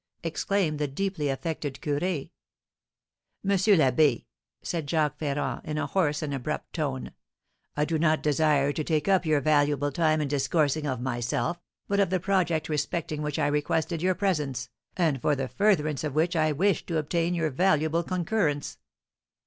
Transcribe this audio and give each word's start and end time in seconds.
exclaimed 0.23 0.79
the 0.79 0.87
deeply 0.87 1.29
affected 1.29 1.75
curé. 1.79 2.31
"M. 3.45 3.51
l'Abbé," 3.51 4.25
said 4.63 4.87
Jacques 4.87 5.19
Ferrand, 5.19 5.61
in 5.63 5.77
a 5.77 5.85
hoarse 5.85 6.23
and 6.23 6.33
abrupt 6.33 6.73
tone, 6.73 7.11
"I 7.77 7.85
do 7.85 7.99
not 7.99 8.23
desire 8.23 8.73
to 8.73 8.83
take 8.83 9.07
up 9.07 9.27
your 9.27 9.41
valuable 9.41 9.91
time 9.91 10.19
in 10.19 10.27
discoursing 10.27 10.87
of 10.87 11.01
myself, 11.01 11.61
but 11.87 11.99
of 11.99 12.09
the 12.09 12.19
project 12.19 12.67
respecting 12.67 13.21
which 13.21 13.37
I 13.37 13.45
requested 13.45 14.01
your 14.01 14.15
presence, 14.15 14.69
and 14.97 15.21
for 15.21 15.35
the 15.35 15.47
furtherance 15.47 16.03
of 16.03 16.15
which 16.15 16.35
I 16.35 16.51
wished 16.51 16.87
to 16.87 16.97
obtain 16.97 17.35
your 17.35 17.51
valuable 17.51 18.01
concurrence." 18.01 18.79